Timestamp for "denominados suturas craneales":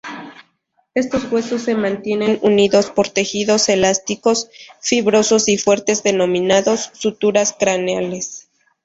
6.01-8.49